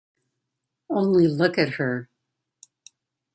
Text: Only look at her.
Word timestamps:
Only 0.89 1.27
look 1.27 1.59
at 1.59 1.73
her. 1.75 2.09